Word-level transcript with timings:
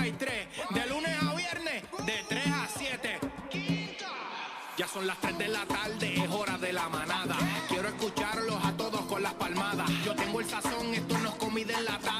Z93, 0.00 0.74
de 0.74 0.86
lunes 0.86 1.22
a 1.22 1.34
viernes, 1.34 1.82
de 2.06 2.24
3 2.28 2.46
a 2.46 2.68
7. 2.78 3.18
Ya 4.78 4.88
son 4.88 5.06
las 5.06 5.18
3 5.18 5.36
de 5.36 5.48
la 5.48 5.66
tarde, 5.66 6.14
es 6.14 6.30
hora 6.30 6.56
de 6.56 6.72
la 6.72 6.88
manada. 6.88 7.36
Quiero 7.68 7.88
escucharlos 7.88 8.64
a 8.64 8.72
todos 8.72 9.02
con 9.02 9.22
las 9.22 9.34
palmadas. 9.34 9.90
Yo 10.04 10.14
tengo 10.14 10.40
el 10.40 10.48
sazón, 10.48 10.94
esto 10.94 11.18
no 11.18 11.28
es 11.28 11.34
comida 11.34 11.78
enlatada. 11.78 12.19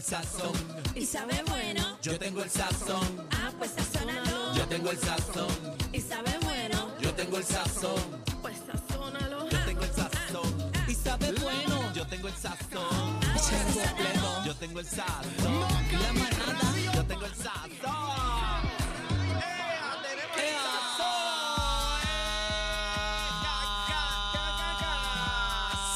El 0.00 0.06
sazón. 0.06 0.52
Y 0.94 1.04
sabe 1.04 1.42
bueno. 1.46 1.98
Yo 2.00 2.18
tengo 2.18 2.42
el 2.42 2.50
sazón. 2.50 3.28
Ah, 3.32 3.52
pues 3.58 3.72
sazónalo. 3.72 4.54
Yo 4.54 4.66
tengo 4.66 4.90
el 4.90 4.98
sazón. 4.98 5.76
Y 5.92 6.00
sabe 6.00 6.38
bueno. 6.42 6.90
Yo 7.00 7.12
tengo 7.14 7.36
el 7.36 7.44
sazón. 7.44 8.02
Pues 8.40 8.56
sazónalo. 8.66 9.48
Yo 9.50 9.58
tengo 9.66 9.82
el 9.82 9.92
sazón. 9.92 10.72
Y 10.88 10.94
sabe 10.94 11.32
bueno. 11.32 11.92
Yo 11.92 12.06
tengo 12.06 12.28
el 12.28 12.34
sazón. 12.34 13.20
completo. 13.20 14.44
Yo 14.46 14.54
tengo 14.56 14.80
el 14.80 14.86
sazón. 14.86 15.60
La 16.02 16.12
manada. 16.14 16.94
Yo 16.94 17.04
tengo 17.04 17.26
el 17.26 17.34
sazón. 17.34 17.60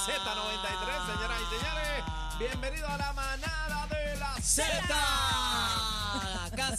Z93, 0.07 1.07
señoras 1.07 1.41
y 1.41 1.57
señores. 1.57 1.85
Bienvenido 2.39 2.89
a 2.89 2.99
la 2.99 3.13
Z. 4.45 5.44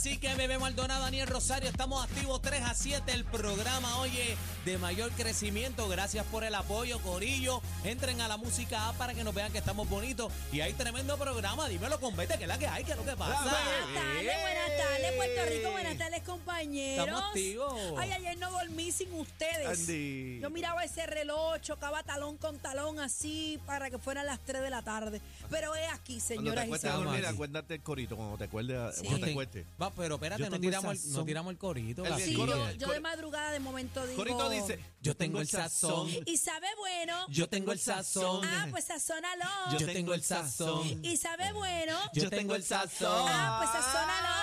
Casi 0.05 0.19
que 0.19 0.35
Bebé 0.35 0.59
Maldonado, 0.59 1.01
Daniel 1.01 1.25
Rosario, 1.25 1.67
estamos 1.67 2.03
activos 2.03 2.39
3 2.39 2.61
a 2.61 2.75
7. 2.75 3.11
El 3.11 3.25
programa 3.25 3.97
oye 4.01 4.37
de 4.63 4.77
mayor 4.77 5.09
crecimiento. 5.13 5.87
Gracias 5.87 6.23
por 6.27 6.43
el 6.43 6.53
apoyo, 6.53 6.99
Corillo. 6.99 7.59
Entren 7.83 8.21
a 8.21 8.27
la 8.27 8.37
música 8.37 8.89
A 8.89 8.93
para 8.93 9.15
que 9.15 9.23
nos 9.23 9.33
vean 9.33 9.51
que 9.51 9.57
estamos 9.57 9.89
bonitos. 9.89 10.31
Y 10.51 10.61
hay 10.61 10.73
tremendo 10.73 11.17
programa. 11.17 11.67
Dímelo 11.67 11.99
con 11.99 12.15
Vete, 12.15 12.37
que 12.37 12.43
es 12.43 12.47
la 12.47 12.59
que 12.59 12.67
hay, 12.67 12.83
que 12.83 12.91
es 12.91 12.97
lo 12.97 13.03
que 13.03 13.15
pasa. 13.15 13.41
Buenas 13.41 13.95
tardes, 13.95 14.41
buenas 14.43 14.77
tardes, 14.77 15.11
Puerto 15.15 15.45
Rico, 15.49 15.71
buenas 15.71 15.97
tardes, 15.97 16.21
compañeros. 16.21 17.07
Estamos 17.07 17.29
activos. 17.29 17.93
Ay, 17.97 18.11
ayer 18.11 18.37
no 18.37 18.51
dormí 18.51 18.91
sin 18.91 19.11
ustedes. 19.11 19.67
Andy. 19.67 20.39
Yo 20.39 20.51
miraba 20.51 20.83
ese 20.83 21.07
reloj, 21.07 21.59
chocaba 21.61 22.03
talón 22.03 22.37
con 22.37 22.59
talón 22.59 22.99
así 22.99 23.59
para 23.65 23.89
que 23.89 23.97
fueran 23.97 24.27
las 24.27 24.39
3 24.41 24.61
de 24.61 24.69
la 24.69 24.83
tarde. 24.83 25.19
Pero 25.49 25.73
es 25.73 25.91
aquí, 25.91 26.19
Cuando 26.19 26.27
te 26.27 26.35
señoras 26.35 26.67
y 26.67 26.77
señores. 26.77 27.05
dormir, 27.05 27.25
acuérdate 27.25 27.73
el 27.73 27.81
corito 27.81 28.15
cuando 28.15 28.37
te 28.37 28.43
acuerdes, 28.43 28.97
Sí. 28.97 29.07
cuando 29.07 29.47
te. 29.47 29.65
Va, 29.81 29.94
pero 29.95 30.15
espérate, 30.15 30.49
no 30.49 30.59
tiramos, 30.59 31.05
el, 31.05 31.11
no 31.13 31.25
tiramos 31.25 31.51
el 31.51 31.57
corito. 31.57 32.05
El- 32.05 32.35
coro- 32.35 32.71
yo, 32.73 32.87
de 32.89 32.99
madrugada 32.99 33.51
de 33.51 33.59
momento 33.59 34.05
digo... 34.05 34.17
Corito 34.17 34.49
dice, 34.49 34.79
Yo 35.01 35.15
tengo 35.15 35.39
el 35.39 35.47
sazón. 35.47 36.09
Y 36.25 36.37
sabe 36.37 36.67
bueno. 36.77 37.25
Yo 37.29 37.47
tengo 37.49 37.71
el 37.71 37.79
sazón. 37.79 38.45
Ah, 38.45 38.67
pues 38.71 38.85
sazónalo. 38.85 39.45
Yo 39.77 39.85
tengo 39.85 40.13
el 40.13 40.23
sazón. 40.23 41.05
Y 41.05 41.17
sabe 41.17 41.51
bueno. 41.53 41.97
Yo 42.13 42.29
tengo 42.29 42.55
el 42.55 42.63
sazón. 42.63 43.27
Ah, 43.29 43.59
pues 43.61 43.71
sazónalo. 43.83 44.35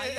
Ay, 0.00 0.14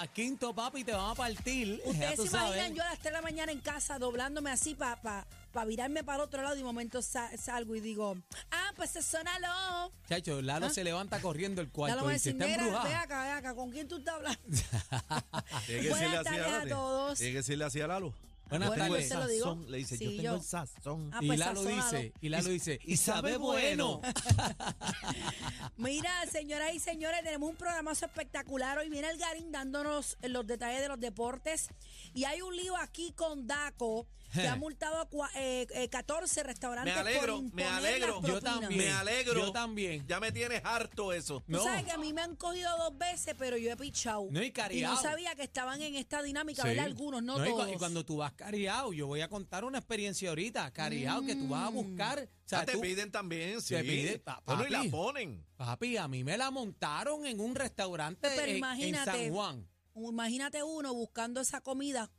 ah, 0.00 0.06
quinto 0.06 0.54
papi, 0.54 0.84
te 0.84 0.92
vamos 0.92 1.12
a 1.12 1.14
partir. 1.14 1.80
Ustedes 1.84 2.20
se 2.20 2.28
sabes. 2.28 2.56
imaginan 2.56 2.74
yo 2.74 2.82
a 2.82 2.86
las 2.90 2.98
3 2.98 3.04
de 3.04 3.10
la 3.12 3.22
mañana 3.22 3.52
en 3.52 3.60
casa 3.60 3.98
doblándome 3.98 4.50
así 4.50 4.74
para 4.74 5.00
pa, 5.00 5.26
pa 5.52 5.64
virarme 5.64 6.02
para 6.04 6.16
el 6.16 6.22
otro 6.22 6.42
lado 6.42 6.54
y 6.54 6.58
de 6.58 6.64
momento 6.64 7.02
sa- 7.02 7.36
salgo 7.36 7.74
y 7.76 7.80
digo, 7.80 8.16
ah, 8.50 8.72
pues 8.76 8.90
sazónalo. 8.90 9.92
Chacho, 10.08 10.40
Lalo 10.42 10.70
se 10.70 10.84
levanta 10.84 11.20
corriendo 11.20 11.60
el 11.60 11.70
cuarto 11.70 11.96
lo 11.96 12.04
voy 12.04 12.14
a 12.14 12.16
y 12.16 12.18
se 12.18 12.32
decir, 12.32 12.42
está 12.50 12.62
"Negra, 12.64 12.82
ve 12.84 12.94
acá, 12.94 13.22
ve 13.24 13.30
acá, 13.30 13.54
¿con 13.54 13.70
quién 13.70 13.88
tú 13.88 13.96
estás 13.98 14.14
hablando? 14.16 14.40
Buenas 15.66 15.66
decirle 15.66 16.16
así 16.16 16.24
tardes 16.24 16.46
a 16.46 16.50
Lalo. 16.58 16.74
todos. 16.76 17.18
Tiene 17.18 17.32
que 17.32 17.38
decirle 17.38 17.64
así 17.64 17.80
a 17.80 17.86
Lalo. 17.86 18.14
Buenas 18.50 18.68
Bueno, 18.68 18.84
Tengo 18.84 18.96
yo 18.96 19.02
el 19.02 19.08
te 19.08 19.14
lo 19.14 19.28
digo. 19.28 19.44
sazón. 19.46 19.70
Le 19.70 19.78
dice, 19.78 19.96
Sí, 19.96 20.04
yo 20.04 20.10
tengo 20.10 20.22
yo. 20.22 20.34
el 20.34 20.42
sazón. 20.42 21.10
Ah, 21.12 21.18
Y 21.22 21.26
pues 21.28 21.38
Lalo 21.38 21.62
sazónalo. 21.62 21.90
dice, 21.98 22.12
y 22.20 22.28
Lalo 22.28 22.48
dice, 22.50 22.80
y 22.84 22.96
sabe 22.96 23.36
bueno. 23.36 24.00
Mira, 25.76 26.10
señoras 26.30 26.74
y 26.74 26.78
señores, 26.80 27.22
tenemos 27.22 27.48
un 27.50 27.56
programazo 27.56 28.06
espectacular. 28.06 28.78
Hoy 28.78 28.88
viene 28.90 29.08
el 29.10 29.18
Garín 29.18 29.50
dándonos 29.52 30.16
los 30.22 30.46
detalles 30.46 30.80
de 30.82 30.88
los 30.88 31.00
deportes. 31.00 31.68
Y 32.14 32.24
hay 32.24 32.42
un 32.42 32.56
lío 32.56 32.76
aquí 32.76 33.12
con 33.12 33.46
Daco 33.46 34.06
que 34.32 34.46
ha 34.48 34.56
multado 34.56 35.00
a 35.00 35.08
cua- 35.08 35.30
eh, 35.36 35.66
eh, 35.74 35.88
14 35.88 36.40
Me 36.40 36.46
restaurantes 36.48 36.92
por 36.94 37.00
alegro, 37.06 37.42
me 37.52 37.64
alegro. 37.64 38.20
Yo 38.22 38.40
también. 38.40 38.76
Me 38.78 38.90
alegro. 38.90 39.34
Yo 39.46 39.52
también. 39.52 40.06
Ya 40.06 40.20
me 40.20 40.32
tienes 40.32 40.60
harto 40.64 41.12
eso. 41.12 41.40
Tú 41.46 41.52
No. 41.52 41.64
sabes 41.64 41.84
que 41.84 41.90
a 41.92 41.98
mí 41.98 42.12
me 42.12 42.22
han 42.22 42.36
cogido 42.36 42.70
dos 42.78 42.96
veces, 42.98 43.34
pero 43.38 43.56
yo 43.56 43.70
he 43.72 43.76
pichado. 43.76 44.26
No, 44.30 44.42
y 44.42 44.50
cariao. 44.52 44.94
no 44.94 45.00
sabía 45.00 45.34
que 45.34 45.42
estaban 45.42 45.80
en 45.82 45.94
esta 45.96 46.22
dinámica, 46.22 46.62
Sí. 46.62 46.68
¿verdad? 46.68 46.84
Algunos, 46.86 47.22
no, 47.22 47.36
y 47.44 47.50
cu- 47.50 47.56
todos. 47.58 47.72
Y, 47.72 47.76
cuando 47.76 48.04
tú 48.04 48.16
vas 48.18 48.32
cariado, 48.32 48.92
yo 48.92 49.06
voy 49.06 49.20
a 49.20 49.28
contar 49.28 49.64
una 49.64 49.78
experiencia 49.78 50.28
ahorita, 50.30 50.70
cariado, 50.72 51.24
que 51.24 51.34
tú 51.36 51.48
vas 51.48 51.66
a 51.66 51.70
buscar. 51.70 52.20
O 52.44 52.48
sea, 52.50 52.60
Ah, 52.60 52.66
te 52.66 52.72
tú- 52.72 52.80
piden 52.80 53.10
también, 53.12 53.60
sí. 53.60 53.74
Te 53.74 53.84
piden, 53.84 54.20
pa- 54.20 54.42
Bueno, 54.44 54.66
y 54.66 54.70
la 54.70 54.78
papi. 54.78 54.90
ponen. 54.90 55.46
Papi, 55.56 55.96
a 55.96 56.08
mí 56.08 56.24
me 56.24 56.36
la 56.36 56.50
montaron 56.50 57.24
en 57.26 57.38
un 57.40 57.54
restaurante 57.54 58.28
Pero 58.28 58.42
en- 58.42 58.50
en, 58.50 58.56
imagínate. 58.56 59.10
San 59.10 59.30
Juan. 59.32 59.68
Imagínate 59.94 60.62
uno 60.62 60.94
buscando 60.94 61.40
esa 61.40 61.60
comida, 61.60 62.10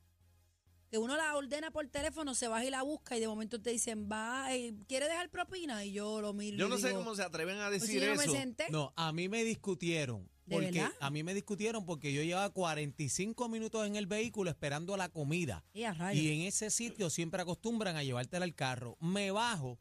que 0.92 0.98
uno 0.98 1.16
la 1.16 1.38
ordena 1.38 1.72
por 1.72 1.88
teléfono, 1.88 2.36
se 2.36 2.50
baja 2.50 2.66
y 2.66 2.70
la 2.70 2.82
busca 2.84 3.16
y 3.16 3.22
de 3.22 3.28
momento 3.30 3.62
te 3.62 3.70
dicen, 3.70 4.10
va, 4.12 4.54
eh, 4.54 4.74
¿quiere 4.90 5.08
dejar 5.08 5.30
propina? 5.30 5.86
Y 5.86 5.94
yo 5.94 6.20
lo 6.20 6.34
miro. 6.34 6.58
Yo 6.58 6.68
no 6.68 6.78
sé 6.78 6.94
cómo 6.94 7.16
se 7.16 7.24
atreven 7.24 7.58
a 7.60 7.70
"Pues 7.70 7.84
si 7.84 7.94
decir 7.96 8.14
no 8.14 8.22
eso. 8.22 8.56
No, 8.70 8.94
a 8.98 9.14
mí 9.14 9.30
me 9.30 9.46
discutieron. 9.46 10.30
¿De 10.46 10.56
Porque 10.58 10.72
verdad? 10.72 10.92
a 11.00 11.10
mí 11.10 11.24
me 11.24 11.34
discutieron 11.34 11.86
porque 11.86 12.12
yo 12.12 12.24
llevaba 12.24 12.50
45 12.50 13.48
minutos 13.48 13.88
en 13.88 13.96
el 13.96 14.06
vehículo 14.06 14.50
esperando 14.50 14.98
la 14.98 15.08
comida. 15.08 15.64
Y 15.74 15.84
a 15.84 15.94
rayos. 15.94 16.22
Y 16.22 16.30
en 16.34 16.42
ese 16.42 16.70
sitio 16.70 17.10
siempre 17.10 17.42
acostumbran 17.42 17.96
a 17.96 18.04
llevártela 18.04 18.44
al 18.44 18.54
carro. 18.54 18.98
Me 19.00 19.32
bajo 19.32 19.80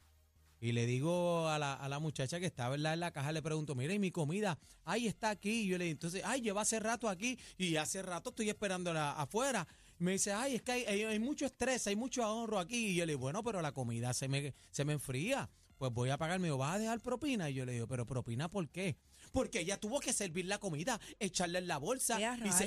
y 0.60 0.70
le 0.70 0.86
digo 0.86 1.48
a 1.48 1.58
la, 1.58 1.72
a 1.74 1.88
la 1.88 1.98
muchacha 1.98 2.38
que 2.38 2.46
está 2.46 2.68
¿verdad? 2.68 2.92
en 2.94 3.00
la 3.00 3.10
caja, 3.10 3.32
le 3.32 3.42
pregunto, 3.42 3.74
mire, 3.74 3.94
¿y 3.94 3.98
mi 3.98 4.12
comida? 4.12 4.58
Ay, 4.84 5.08
está 5.08 5.30
aquí. 5.30 5.62
Y 5.62 5.66
yo 5.68 5.78
le 5.78 5.84
digo, 5.86 5.92
entonces, 5.94 6.22
ay, 6.24 6.42
lleva 6.42 6.60
hace 6.60 6.78
rato 6.78 7.08
aquí 7.08 7.36
y 7.58 7.74
hace 7.76 8.00
rato 8.02 8.30
estoy 8.30 8.50
esperándola 8.50 9.12
afuera. 9.12 9.66
Me 10.00 10.12
dice, 10.12 10.32
ay, 10.32 10.56
es 10.56 10.62
que 10.62 10.72
hay, 10.72 10.84
hay- 10.84 11.02
hay 11.04 11.18
mucho 11.18 11.46
estrés, 11.46 11.86
hay 11.86 11.94
mucho 11.94 12.24
ahorro 12.24 12.58
aquí. 12.58 12.88
Y 12.88 12.94
yo 12.96 13.06
le 13.06 13.12
digo, 13.12 13.20
bueno, 13.20 13.42
pero 13.44 13.60
la 13.62 13.72
comida 13.72 14.12
se 14.14 14.28
me, 14.28 14.54
se 14.70 14.84
me 14.84 14.94
enfría. 14.94 15.48
Pues 15.78 15.92
voy 15.92 16.10
a 16.10 16.18
pagar. 16.18 16.38
Me 16.40 16.48
dijo, 16.48 16.58
¿vas 16.58 16.74
a 16.74 16.78
dejar 16.78 17.00
propina? 17.00 17.48
Y 17.48 17.54
yo 17.54 17.64
le 17.64 17.72
digo, 17.72 17.86
¿pero 17.86 18.04
propina 18.06 18.48
por 18.50 18.68
qué? 18.68 18.96
Porque 19.32 19.60
ella 19.60 19.78
tuvo 19.78 20.00
que 20.00 20.12
servir 20.12 20.46
la 20.46 20.58
comida, 20.58 21.00
echarla 21.18 21.58
en 21.58 21.68
la 21.68 21.78
bolsa. 21.78 22.16
¡Qué 22.18 22.26
a 22.26 22.36
y 22.36 22.52
se- 22.52 22.64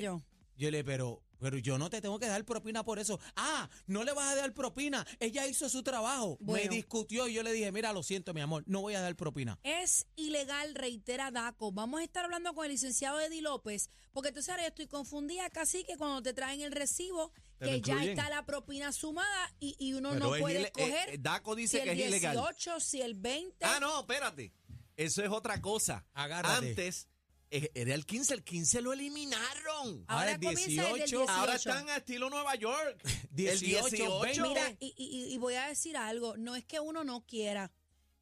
yo 0.57 0.71
le, 0.71 0.83
pero, 0.83 1.21
pero 1.43 1.57
yo 1.57 1.77
no 1.77 1.89
te 1.89 1.99
tengo 1.99 2.17
que 2.19 2.27
dar 2.27 2.45
propina 2.45 2.85
por 2.85 2.99
eso. 2.99 3.19
Ah, 3.35 3.69
no 3.85 4.05
le 4.05 4.13
vas 4.13 4.31
a 4.31 4.35
dar 4.35 4.53
propina. 4.53 5.05
Ella 5.19 5.45
hizo 5.45 5.67
su 5.67 5.83
trabajo. 5.83 6.37
Bueno. 6.39 6.69
Me 6.69 6.73
discutió 6.73 7.27
y 7.27 7.33
yo 7.33 7.43
le 7.43 7.51
dije, 7.51 7.69
mira, 7.73 7.91
lo 7.91 8.01
siento, 8.01 8.33
mi 8.33 8.39
amor, 8.39 8.63
no 8.65 8.79
voy 8.79 8.95
a 8.95 9.01
dar 9.01 9.13
propina. 9.17 9.59
Es 9.63 10.07
ilegal, 10.15 10.73
reitera 10.73 11.31
Daco. 11.31 11.73
Vamos 11.73 11.99
a 11.99 12.03
estar 12.05 12.23
hablando 12.23 12.53
con 12.53 12.63
el 12.63 12.71
licenciado 12.71 13.19
Eddie 13.19 13.41
López, 13.41 13.89
porque 14.13 14.31
tú 14.31 14.41
sabes, 14.41 14.63
yo 14.63 14.67
estoy 14.69 14.87
confundida 14.87 15.49
casi 15.49 15.83
que 15.83 15.97
cuando 15.97 16.23
te 16.23 16.33
traen 16.33 16.61
el 16.61 16.71
recibo 16.71 17.33
Te 17.59 17.65
que 17.65 17.81
ya 17.81 18.01
está 18.05 18.29
la 18.29 18.45
propina 18.45 18.93
sumada 18.93 19.53
y, 19.59 19.75
y 19.77 19.95
uno 19.95 20.11
Pero 20.13 20.29
no 20.29 20.37
puede 20.39 20.61
eh, 20.61 20.71
escoger 20.73 21.09
eh, 21.09 21.17
Daco 21.19 21.55
dice 21.55 21.79
si 21.79 21.83
que 21.83 21.91
el 21.91 21.99
es 21.99 22.07
ilegal. 22.07 22.37
18, 22.37 22.79
si 22.79 23.01
el 23.01 23.15
20. 23.15 23.65
Ah, 23.65 23.79
no, 23.81 23.99
espérate. 23.99 24.53
Eso 24.95 25.21
es 25.21 25.29
otra 25.29 25.59
cosa. 25.59 26.05
Agárrate. 26.13 26.69
Antes 26.69 27.09
era 27.73 27.93
el 27.93 28.05
15, 28.05 28.33
el 28.33 28.43
15 28.43 28.81
lo 28.81 28.93
eliminaron. 28.93 30.05
Ahora 30.07 30.21
Ahora 30.21 30.31
el 30.31 30.37
comienza 30.39 30.65
desde 30.65 30.81
el 30.89 30.95
18, 30.95 31.05
18. 31.17 31.29
Ahora 31.31 31.55
están 31.55 31.89
a 31.89 31.97
estilo 31.97 32.29
Nueva 32.29 32.55
York. 32.55 33.01
18, 33.31 33.85
el 33.87 33.91
18. 33.91 34.21
20. 34.21 34.41
Mira, 34.49 34.77
y, 34.79 34.93
y- 34.97 35.33
y 35.33 35.37
voy 35.37 35.55
a 35.55 35.67
decir 35.67 35.97
algo, 35.97 36.35
no 36.37 36.55
es 36.55 36.65
que 36.65 36.79
uno 36.79 37.03
no 37.03 37.25
quiera. 37.25 37.71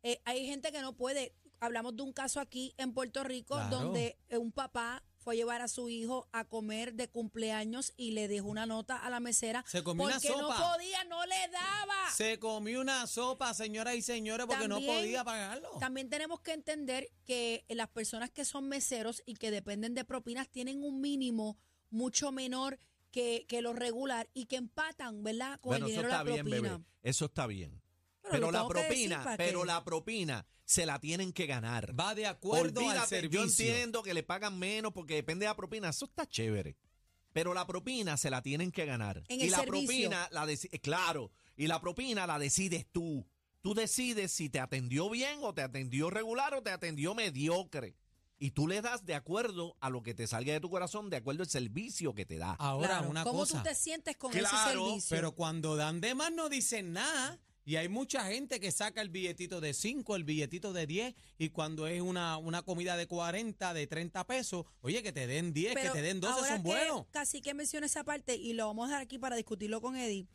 Eh, 0.03 0.19
hay 0.25 0.45
gente 0.47 0.71
que 0.71 0.81
no 0.81 0.95
puede. 0.95 1.33
Hablamos 1.59 1.95
de 1.95 2.01
un 2.03 2.11
caso 2.13 2.39
aquí 2.39 2.73
en 2.77 2.93
Puerto 2.93 3.23
Rico 3.23 3.53
Claro. 3.55 3.69
donde 3.77 4.17
eh, 4.29 4.37
un 4.37 4.51
papá 4.51 5.03
fue 5.21 5.35
a 5.35 5.38
llevar 5.38 5.62
a 5.62 5.68
su 5.68 5.88
hijo 5.89 6.27
a 6.31 6.45
comer 6.45 6.94
de 6.95 7.07
cumpleaños 7.09 7.94
y 7.95 8.12
le 8.12 8.27
dejó 8.27 8.47
una 8.47 8.65
nota 8.65 8.97
a 8.97 9.09
la 9.09 9.19
mesera 9.19 9.63
Se 9.68 9.83
comió 9.83 10.06
una 10.06 10.15
porque 10.15 10.29
no 10.29 10.39
sopa. 10.39 10.73
podía, 10.73 11.03
no 11.06 11.25
le 11.25 11.47
daba. 11.50 12.12
Se 12.15 12.39
comió 12.39 12.81
una 12.81 13.06
sopa, 13.07 13.53
señoras 13.53 13.95
y 13.95 14.01
señores, 14.01 14.45
porque 14.47 14.68
no 14.68 14.81
podía 14.81 15.23
pagarlo. 15.23 15.69
También 15.79 16.09
tenemos 16.09 16.41
que 16.41 16.53
entender 16.53 17.09
que 17.25 17.65
las 17.69 17.88
personas 17.89 18.29
que 18.31 18.45
son 18.45 18.68
meseros 18.68 19.21
y 19.25 19.35
que 19.35 19.51
dependen 19.51 19.94
de 19.94 20.03
propinas 20.06 20.50
tienen 20.50 20.83
un 20.83 21.00
mínimo 21.01 21.57
mucho 21.89 22.31
menor 22.31 22.79
que, 23.12 23.45
que 23.47 23.62
lo 23.62 23.74
regular 23.74 24.29
y 24.33 24.45
que 24.45 24.56
empatan, 24.56 25.24
¿verdad? 25.24 25.59
Con 25.59 25.71
Bueno, 25.71 25.85
el 25.88 25.91
eso 25.91 26.01
dinero 26.01 26.07
de 26.09 26.13
está 26.13 26.24
la 26.24 26.31
bien, 26.31 26.45
propina. 26.45 26.77
bebé. 26.77 26.85
Eso 27.03 27.25
está 27.25 27.47
bien. 27.47 27.81
Pero 28.29 28.51
la 28.51 28.63
decir 28.63 28.75
propina, 28.75 29.33
pero 29.38 29.65
la 29.65 29.83
propina 29.83 30.45
se 30.63 30.85
la 30.85 31.00
tienen 31.00 31.33
que 31.33 31.47
ganar. 31.47 32.00
Va 32.00 32.13
de 32.15 32.27
acuerdo 32.27 32.81
al 32.81 32.88
Olvídate, 32.88 33.07
servicio. 33.07 33.39
Yo 33.41 33.47
entiendo 33.50 34.03
que 34.03 34.13
le 34.13 34.23
pagan 34.23 34.57
menos 34.59 34.94
porque 34.94 35.15
depende 35.15 35.45
de 35.45 35.50
la 35.50 35.56
propina. 35.56 35.89
Eso 35.89 36.06
está 36.06 36.25
chévere. 36.27 36.77
Pero 37.33 37.53
la 37.53 37.65
propina 37.65 38.18
se 38.18 38.29
la 38.29 38.41
tienen 38.41 38.71
que 38.71 38.85
ganar. 38.85 39.23
En 39.27 39.39
y 39.39 39.45
el 39.45 39.51
la 39.51 39.57
servicio. 39.59 39.88
propina 39.88 40.27
la 40.31 40.51
eh, 40.51 40.79
claro, 40.81 41.31
y 41.56 41.68
la 41.68 41.79
propina 41.81 42.27
la 42.27 42.38
decides 42.39 42.85
tú. 42.91 43.25
Tú 43.62 43.73
decides 43.73 44.31
si 44.31 44.50
te 44.50 44.59
atendió 44.59 45.09
bien 45.09 45.39
o 45.41 45.53
te 45.53 45.62
atendió 45.62 46.09
regular 46.09 46.53
o 46.56 46.62
te 46.63 46.71
atendió 46.71 47.13
mediocre. 47.15 47.95
Y 48.39 48.51
tú 48.51 48.67
le 48.67 48.81
das 48.81 49.06
de 49.06 49.13
acuerdo 49.13 49.77
a 49.81 49.89
lo 49.91 50.01
que 50.01 50.15
te 50.15 50.25
salga 50.25 50.51
de 50.51 50.59
tu 50.59 50.69
corazón, 50.69 51.12
de 51.12 51.17
acuerdo 51.17 51.44
al 51.44 51.50
servicio 51.50 52.15
que 52.15 52.25
te 52.25 52.38
da. 52.39 52.53
Ahora, 52.53 52.88
Claro, 52.88 53.09
una 53.12 53.24
¿Cómo 53.24 53.39
cosa. 53.39 53.59
tú 53.59 53.63
te 53.69 53.75
sientes 53.75 54.17
con 54.17 54.31
Claro, 54.31 54.47
ese 54.47 54.74
servicio? 54.74 55.15
Pero 55.15 55.35
cuando 55.35 55.75
dan 55.75 56.01
de 56.01 56.15
más 56.15 56.31
no 56.33 56.50
dicen 56.50 56.91
nada. 56.94 57.39
Y 57.71 57.77
hay 57.77 57.88
mucha 57.88 58.25
gente 58.25 58.59
que 58.59 58.69
saca 58.69 59.01
el 59.01 59.07
billetito 59.07 59.62
de 59.62 59.73
5, 59.73 60.18
el 60.18 60.25
billetito 60.25 60.73
de 60.73 60.85
10, 60.85 61.15
y 61.38 61.51
cuando 61.51 61.88
es 61.88 62.01
una, 62.01 62.38
una 62.38 62.63
comida 62.63 62.97
de 62.97 63.07
40, 63.07 63.73
de 63.73 63.88
30 63.88 64.27
pesos, 64.27 64.65
oye, 64.81 65.01
que 65.01 65.13
te 65.13 65.25
den 65.25 65.53
10, 65.53 65.75
que 65.75 65.89
te 65.89 66.01
den 66.01 66.19
12, 66.19 66.33
ahora 66.33 66.47
son 66.50 66.63
que 66.63 66.68
buenos. 66.68 67.06
Casi 67.12 67.39
que 67.39 67.53
menciona 67.53 67.85
esa 67.85 68.03
parte 68.03 68.35
y 68.35 68.51
lo 68.51 68.68
vamos 68.68 68.88
a 68.88 68.88
dejar 68.89 69.03
aquí 69.03 69.18
para 69.19 69.38
discutirlo 69.38 69.79
con 69.79 69.95
Eddie. 69.95 70.27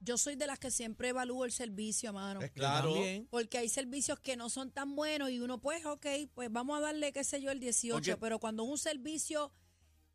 Yo 0.00 0.18
soy 0.18 0.34
de 0.34 0.48
las 0.48 0.58
que 0.58 0.72
siempre 0.72 1.10
evalúo 1.10 1.44
el 1.44 1.52
servicio, 1.52 2.12
mano. 2.12 2.40
Es 2.40 2.50
claro. 2.50 2.94
también. 2.94 3.28
Porque 3.30 3.58
hay 3.58 3.68
servicios 3.68 4.18
que 4.18 4.34
no 4.34 4.50
son 4.50 4.72
tan 4.72 4.96
buenos 4.96 5.30
y 5.30 5.38
uno, 5.38 5.60
pues, 5.60 5.86
ok, 5.86 6.06
pues 6.34 6.50
vamos 6.50 6.78
a 6.78 6.80
darle, 6.80 7.12
qué 7.12 7.22
sé 7.22 7.40
yo, 7.40 7.52
el 7.52 7.60
18. 7.60 7.94
Oye. 7.94 8.16
Pero 8.16 8.40
cuando 8.40 8.64
es 8.64 8.70
un 8.70 8.78
servicio 8.78 9.52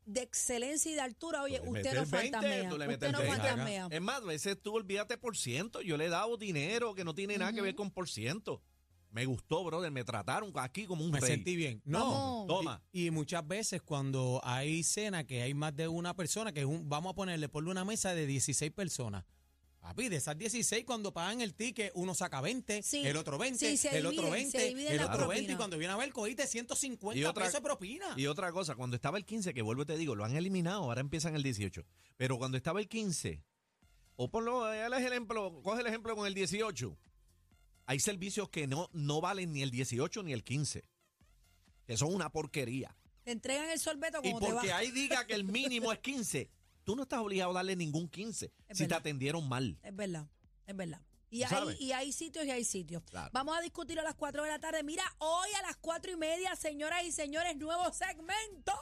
de 0.06 0.22
excelencia 0.22 0.90
y 0.90 0.94
de 0.94 1.00
altura, 1.00 1.42
oye, 1.42 1.60
le 1.60 1.68
usted 1.68 1.94
no 1.94 2.02
el 2.02 2.06
20, 2.06 2.30
fantamea. 2.30 2.68
tú 2.70 2.78
le 2.78 2.88
Usted 2.88 3.12
no 3.12 3.20
el 3.20 3.26
20. 3.28 3.42
fantamea. 3.48 3.88
Es 3.90 4.00
más, 4.00 4.22
a 4.22 4.24
veces 4.24 4.56
tú 4.62 4.74
olvídate 4.74 5.18
por 5.18 5.36
ciento. 5.36 5.82
Yo 5.82 5.96
le 5.96 6.06
he 6.06 6.08
dado 6.08 6.36
dinero 6.36 6.94
que 6.94 7.04
no 7.04 7.14
tiene 7.14 7.36
nada 7.36 7.52
que 7.52 7.60
ver 7.60 7.74
con 7.74 7.90
por 7.90 8.08
ciento. 8.08 8.62
Me 9.10 9.24
gustó, 9.24 9.64
brother. 9.64 9.90
Me 9.90 10.04
trataron 10.04 10.52
aquí 10.56 10.84
como 10.84 11.04
un 11.04 11.10
Me 11.10 11.20
rey. 11.20 11.30
sentí 11.30 11.56
bien. 11.56 11.80
No, 11.84 11.98
Vamos. 12.00 12.46
Toma. 12.46 12.82
Y, 12.92 13.06
y 13.06 13.10
muchas 13.10 13.46
veces 13.46 13.82
cuando 13.82 14.40
hay 14.44 14.82
cena, 14.82 15.24
que 15.24 15.42
hay 15.42 15.54
más 15.54 15.74
de 15.74 15.88
una 15.88 16.14
persona, 16.14 16.52
que 16.52 16.60
es 16.60 16.66
un, 16.66 16.88
vamos 16.88 17.12
a 17.12 17.14
ponerle, 17.14 17.48
ponle 17.48 17.70
una 17.70 17.84
mesa 17.84 18.14
de 18.14 18.26
16 18.26 18.72
personas. 18.72 19.24
Papi, 19.86 20.08
de 20.08 20.16
esas 20.16 20.36
16, 20.36 20.84
cuando 20.84 21.12
pagan 21.12 21.40
el 21.40 21.54
ticket, 21.54 21.92
uno 21.94 22.12
saca 22.12 22.40
20, 22.40 22.82
Sí. 22.82 23.06
el 23.06 23.16
otro 23.16 23.38
20, 23.38 23.76
Sí, 23.76 23.86
el 23.92 24.04
otro 24.06 24.22
dividen, 24.24 24.50
se 24.50 24.58
20, 24.58 24.68
dividen 24.74 24.92
el 24.94 25.04
otro 25.06 25.28
20, 25.28 25.52
y 25.52 25.54
cuando 25.54 25.78
viene 25.78 25.94
a 25.94 25.96
ver, 25.96 26.12
cogiste 26.12 26.44
150 26.48 27.16
Y 27.16 27.22
otra- 27.24 27.44
pesos 27.44 27.60
de 27.60 27.64
propina. 27.68 28.12
Y 28.16 28.26
otra 28.26 28.50
cosa, 28.50 28.74
cuando 28.74 28.96
estaba 28.96 29.16
el 29.16 29.24
15, 29.24 29.54
que 29.54 29.62
vuelvo 29.62 29.82
y 29.82 29.86
te 29.86 29.96
digo, 29.96 30.16
lo 30.16 30.24
han 30.24 30.34
eliminado, 30.34 30.82
ahora 30.82 31.00
empiezan 31.00 31.36
el 31.36 31.44
18. 31.44 31.84
Pero 32.16 32.36
cuando 32.36 32.56
estaba 32.56 32.80
el 32.80 32.88
15, 32.88 33.44
o 34.16 34.28
ponlo, 34.28 34.72
el 34.72 34.92
ejemplo, 34.92 35.62
coge 35.62 35.82
el 35.82 35.86
ejemplo 35.86 36.16
con 36.16 36.26
el 36.26 36.34
18. 36.34 36.98
Hay 37.84 38.00
servicios 38.00 38.48
que 38.48 38.66
no, 38.66 38.90
no 38.92 39.20
valen 39.20 39.52
ni 39.52 39.62
el 39.62 39.70
18 39.70 40.24
ni 40.24 40.32
el 40.32 40.42
15. 40.42 40.82
Que 41.86 41.96
son 41.96 42.12
una 42.12 42.32
porquería. 42.32 42.96
Te 43.22 43.30
entregan 43.30 43.70
el 43.70 43.78
sorbeto 43.78 44.18
Y 44.24 44.32
como 44.32 44.40
te 44.40 44.46
va. 44.52 44.52
porque 44.54 44.72
ahí 44.72 44.90
diga 44.90 45.24
que 45.28 45.34
el 45.34 45.44
mínimo 45.44 45.92
es 45.92 46.00
15, 46.00 46.50
tú 46.86 46.94
no 46.94 47.02
estás 47.02 47.18
obligado 47.18 47.50
a 47.50 47.54
darle 47.54 47.74
ningún 47.74 48.08
15 48.08 48.52
Es 48.68 48.78
si 48.78 48.86
te 48.86 48.94
atendieron 48.94 49.46
mal. 49.48 49.76
Es 49.82 49.94
verdad, 49.94 50.28
es 50.66 50.76
verdad. 50.76 51.02
Y 51.30 51.44
¿Tú 51.44 51.54
hay, 51.54 51.76
y 51.80 51.92
hay 51.92 52.12
sitios 52.12 52.44
y 52.44 52.50
hay 52.50 52.64
sitios. 52.64 53.02
Claro. 53.04 53.30
Vamos 53.32 53.56
a 53.56 53.60
discutir 53.60 53.98
a 53.98 54.02
las 54.02 54.14
4 54.14 54.44
de 54.44 54.48
la 54.48 54.58
tarde. 54.58 54.82
Mira, 54.82 55.04
hoy 55.18 55.48
a 55.58 55.62
las 55.62 55.76
4 55.76 56.12
y 56.12 56.16
media, 56.16 56.54
señoras 56.54 57.02
y 57.04 57.12
señores, 57.12 57.56
nuevo 57.56 57.92
segmento. 57.92 58.72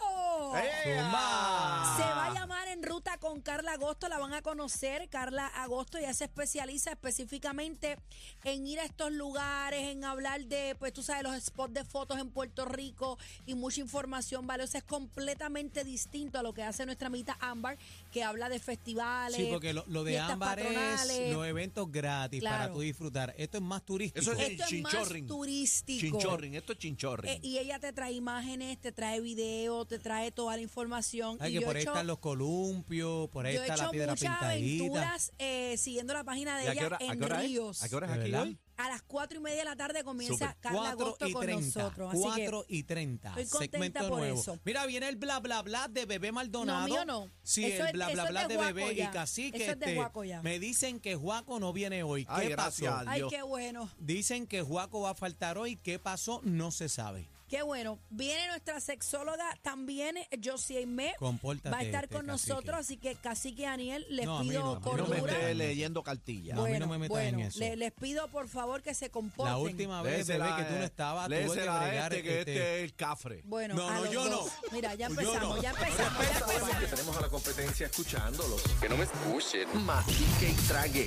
Zumba. 0.85 1.95
Se 1.97 2.03
va 2.03 2.27
a 2.27 2.35
llamar 2.35 2.69
En 2.69 2.83
Ruta 2.83 3.19
con 3.19 3.41
Carla 3.41 3.73
Agosto, 3.73 4.09
la 4.09 4.19
van 4.19 4.35
a 4.35 4.43
conocer. 4.43 5.09
Carla 5.09 5.47
Agosto 5.47 5.99
ya 5.99 6.13
se 6.13 6.25
especializa 6.25 6.93
específicamente 6.93 7.99
en 8.45 8.67
ir 8.67 8.81
a 8.81 8.85
estos 8.85 9.13
lugares, 9.13 9.89
en 9.89 10.05
hablar 10.05 10.45
de, 10.45 10.77
pues 10.79 10.93
tú 10.93 11.03
sabes, 11.03 11.23
los 11.23 11.37
spots 11.43 11.73
de 11.73 11.85
fotos 11.85 12.19
en 12.19 12.31
Puerto 12.31 12.65
Rico 12.65 13.19
y 13.47 13.55
mucha 13.55 13.81
información 13.81 14.47
valiosa. 14.47 14.79
Es 14.79 14.85
completamente 14.85 15.85
distinto 15.85 16.39
a 16.39 16.43
lo 16.43 16.53
que 16.53 16.63
hace 16.63 16.85
nuestra 16.85 17.07
amita 17.07 17.37
Ámbar, 17.41 17.79
que 18.15 18.23
habla 18.23 18.49
de 18.49 18.61
festivales. 18.61 19.37
Sí, 19.37 19.49
porque 19.51 19.75
lo, 19.75 19.85
lo 19.89 20.05
de 20.05 20.21
Ámbar 20.21 20.61
es 20.61 20.67
patronales. 20.67 21.33
los 21.33 21.47
eventos 21.47 21.91
gratis 21.91 22.43
para 22.43 22.57
Claro. 22.59 22.75
tú 22.75 22.81
disfrutar. 22.81 23.35
Esto 23.37 23.59
es 23.59 23.63
más 23.65 23.85
turístico. 23.85 24.21
Eso 24.21 24.33
es 24.33 24.51
Esto 24.51 24.65
es 24.71 24.83
más 24.83 24.93
Chinchorring. 24.93 25.27
turístico. 25.27 26.01
Chinchorring, 26.01 26.55
esto 26.55 26.73
es 26.75 26.79
chinchorring. 26.79 27.33
Eh, 27.33 27.41
y 27.43 27.59
ella 27.59 27.81
te 27.81 27.93
trae 27.93 28.13
imágenes, 28.13 28.81
te 28.81 28.93
trae 28.93 29.21
video, 29.21 29.85
te 29.85 29.99
trae 29.99 30.31
toda 30.31 30.55
la 30.57 30.63
información. 30.63 31.37
Ay, 31.41 31.51
y 31.51 31.55
que 31.57 31.61
yo 31.61 31.67
por 31.67 31.75
he 31.75 31.79
ahí 31.81 31.83
hecho- 31.83 31.91
están 31.93 32.07
los 32.07 32.19
columpios, 32.21 33.29
por 33.31 33.47
ahí 33.47 33.55
Yo 33.55 33.61
he 33.61 33.65
está 33.65 33.75
hecho 33.75 33.83
la 33.85 33.91
piedra 33.91 34.13
muchas 34.13 34.31
pintadita. 34.39 34.85
aventuras 34.85 35.33
eh, 35.39 35.77
siguiendo 35.77 36.15
la 36.15 36.23
página 36.25 36.57
de 36.59 36.65
¿Y 36.65 36.69
a 36.69 36.73
ella 36.73 36.87
hora, 36.87 36.99
a 37.01 37.05
en 37.13 37.19
qué 37.19 37.25
hora 37.25 37.43
es? 37.43 37.49
Ríos. 37.51 37.83
¿A 37.83 37.89
qué 37.89 37.97
hora 37.97 38.07
es 38.07 38.13
¿De 38.19 38.21
aquí 38.23 38.35
hoy? 38.49 38.59
A 38.77 38.89
las 38.89 39.03
cuatro 39.03 39.39
y 39.39 39.41
media 39.43 39.59
de 39.59 39.65
la 39.67 39.77
tarde 39.77 40.03
comienza 40.03 40.35
Súper. 40.49 40.57
Carla 40.61 40.79
4 40.97 41.07
Agosto 41.07 41.29
y 41.29 41.33
con 41.33 41.43
30. 41.43 41.65
nosotros. 41.83 42.13
Así 42.13 42.23
4 42.23 42.65
y 42.69 42.83
30. 42.83 43.29
estoy 43.29 43.47
contenta 43.47 43.71
segmento 43.79 44.09
por 44.09 44.19
nuevo. 44.19 44.41
eso. 44.41 44.59
Mira, 44.65 44.85
viene 44.87 45.09
el 45.09 45.17
bla 45.17 45.39
bla 45.41 45.63
bla 45.63 45.87
de 45.89 46.07
Bebé 46.07 46.33
Maldonado. 46.33 46.81
No, 46.81 46.87
mío 46.95 47.05
no. 47.05 47.31
Sí, 47.45 47.65
Eso 47.67 47.83
el 47.83 47.87
es- 47.89 47.93
bla 47.93 48.07
eso 48.07 48.15
bla 48.15 48.25
es 48.25 48.31
bla 48.31 48.43
de 48.43 48.49
de, 48.49 48.55
Juaco 48.57 48.75
Bebé 48.75 48.95
ya. 48.97 49.05
y 49.05 49.09
Cacique. 49.13 49.63
Eso 49.63 49.73
es 49.73 49.79
de 49.79 49.87
este, 49.87 49.97
Juaco 49.97 50.25
ya. 50.25 50.43
Me 50.43 50.59
dicen 50.59 50.99
que 50.99 51.15
Juaco 51.15 51.61
no 51.61 51.73
viene 51.73 52.03
hoy. 52.03 52.25
¿Qué 52.25 52.31
Ay, 52.33 52.55
pasó? 52.57 52.89
a 52.91 53.05
ay, 53.07 53.21
Dios. 53.21 53.31
qué 53.31 53.43
bueno. 53.43 53.89
Dicen 53.99 54.47
que 54.49 54.63
Juaco 54.63 55.03
va 55.03 55.11
a 55.11 55.15
faltar 55.15 55.57
hoy. 55.57 55.77
¿Qué 55.77 55.99
pasó? 56.01 56.41
No 56.43 56.71
se 56.73 56.89
sabe. 56.89 57.29
Qué 57.55 57.63
bueno. 57.63 58.01
Viene 58.11 58.49
nuestra 58.49 58.81
sexóloga 58.81 59.45
también, 59.63 60.17
Josie 60.45 60.79
Aimé. 60.79 61.15
Compórtate, 61.21 61.71
Va 61.71 61.79
a 61.79 61.83
estar 61.85 62.03
este, 62.03 62.17
con 62.17 62.27
cacique. 62.27 62.51
nosotros, 62.51 62.77
así 62.81 62.97
que 62.97 63.15
Cacique 63.15 63.65
Aniel, 63.65 64.05
les 64.11 64.27
No, 64.27 64.39
a 64.39 64.43
mí 64.43 64.49
pido 64.49 64.61
no, 64.65 64.71
a 64.73 64.75
mí 64.81 64.85
no 64.85 65.07
me 65.07 65.21
cordura. 65.21 65.55
leyendo 65.55 66.03
cartillas. 66.03 66.57
No, 66.57 66.65
a 66.65 66.69
mí 66.69 66.79
no 66.81 66.89
me 66.89 66.99
metas 66.99 67.17
en 67.19 67.39
eso. 67.39 67.61
le- 67.61 67.77
les 67.77 67.93
pido 67.93 68.27
por 68.27 68.49
favor 68.49 68.83
que 68.83 68.93
se 68.93 69.09
comporten. 69.11 69.53
La 69.55 69.59
última 69.59 70.03
vez, 70.03 70.17
Léesela, 70.27 70.47
bebé, 70.47 70.57
que 70.57 70.65
tú 70.65 70.75
no 70.75 70.83
eh, 70.83 70.85
estabas, 70.87 71.27
tuve 71.27 71.37
que 71.39 71.45
léesela 71.47 71.81
a 71.81 71.87
bregar. 71.87 72.13
este, 72.15 72.23
que 72.25 72.39
este, 72.41 72.53
este 72.57 72.79
es 72.79 72.85
el 72.91 72.95
cafre. 72.97 73.43
Bueno, 73.45 73.75
No, 73.77 73.89
a 73.89 73.95
no, 73.95 74.05
los 74.05 74.13
yo 74.13 74.25
dos. 74.29 74.47
no. 74.65 74.73
Mira, 74.73 74.95
ya 74.97 75.07
Yo 75.09 75.13
empezamos, 75.21 75.57
no. 75.57 75.63
ya 75.63 75.71
empezamos, 75.71 76.25
ya 76.27 76.39
empezamos. 76.41 76.91
tenemos 76.91 77.17
a 77.17 77.21
la 77.21 77.29
competencia 77.29 77.87
escuchándolos. 77.87 78.63
Que 78.81 78.89
no 78.89 78.97
me 78.97 79.05
escuchen. 79.05 79.69
Mastique 79.85 80.49
y 80.51 80.55
trague. 80.67 81.07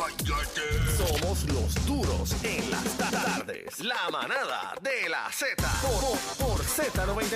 Somos 0.00 1.44
los 1.44 1.86
duros 1.86 2.34
en 2.42 2.70
las 2.70 2.84
tardes. 2.96 3.80
La 3.80 4.08
manada 4.10 4.72
de 4.80 5.10
la 5.10 5.30
Z. 5.30 5.62
Por, 5.82 6.18
por 6.46 6.64
Z90. 6.64 7.20